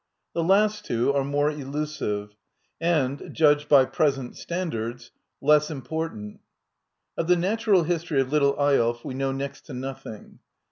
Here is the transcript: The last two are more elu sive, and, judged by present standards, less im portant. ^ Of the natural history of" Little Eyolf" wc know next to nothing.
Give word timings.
The 0.33 0.43
last 0.43 0.83
two 0.83 1.13
are 1.13 1.23
more 1.23 1.51
elu 1.51 1.85
sive, 1.85 2.33
and, 2.79 3.31
judged 3.31 3.69
by 3.69 3.85
present 3.85 4.35
standards, 4.35 5.11
less 5.41 5.69
im 5.69 5.83
portant. 5.83 6.37
^ 6.37 6.39
Of 7.15 7.27
the 7.27 7.35
natural 7.35 7.83
history 7.83 8.19
of" 8.19 8.31
Little 8.33 8.55
Eyolf" 8.55 9.01
wc 9.03 9.13
know 9.15 9.31
next 9.31 9.67
to 9.67 9.75
nothing. 9.75 10.39